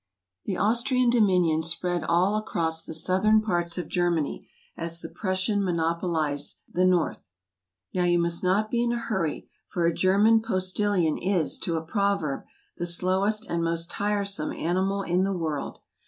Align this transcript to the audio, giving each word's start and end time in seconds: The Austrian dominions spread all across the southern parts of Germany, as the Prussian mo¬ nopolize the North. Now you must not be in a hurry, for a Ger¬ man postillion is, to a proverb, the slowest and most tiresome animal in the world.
The 0.45 0.57
Austrian 0.57 1.11
dominions 1.11 1.67
spread 1.69 2.03
all 2.03 2.35
across 2.35 2.83
the 2.83 2.93
southern 2.95 3.39
parts 3.39 3.77
of 3.77 3.87
Germany, 3.87 4.49
as 4.75 4.99
the 5.01 5.09
Prussian 5.09 5.61
mo¬ 5.61 5.75
nopolize 5.75 6.61
the 6.67 6.85
North. 6.85 7.35
Now 7.93 8.05
you 8.05 8.17
must 8.17 8.43
not 8.43 8.71
be 8.71 8.81
in 8.81 8.93
a 8.93 8.97
hurry, 8.97 9.47
for 9.67 9.85
a 9.85 9.93
Ger¬ 9.93 10.19
man 10.19 10.41
postillion 10.41 11.19
is, 11.19 11.59
to 11.59 11.77
a 11.77 11.83
proverb, 11.83 12.45
the 12.77 12.87
slowest 12.87 13.45
and 13.45 13.63
most 13.63 13.91
tiresome 13.91 14.51
animal 14.51 15.03
in 15.03 15.23
the 15.23 15.37
world. 15.37 15.77